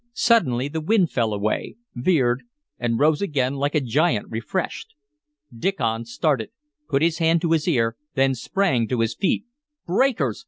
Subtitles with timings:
[0.17, 2.41] Suddenly the wind fell away, veered,
[2.79, 4.95] and rose again like a giant refreshed.
[5.55, 6.49] Diccon started,
[6.89, 9.45] put his hand to his ear, then sprang to his feet.
[9.85, 10.39] "Breakers!"